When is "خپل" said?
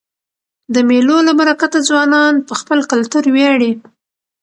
2.59-2.79